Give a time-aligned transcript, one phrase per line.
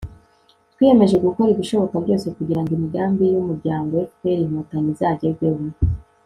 [0.71, 5.61] twiyemeje gukora ibishoboka byose kugirango imigambi y'umuryango fpr-inkotanyi- izagerweho